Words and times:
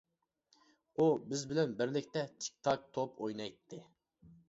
ئۇ 1.01 1.07
بىز 1.27 1.45
بىلەن 1.53 1.77
بىرلىكتە 1.83 2.25
تىك-تاك 2.35 2.91
توپ 2.99 3.25
ئوينايتتى. 3.25 3.87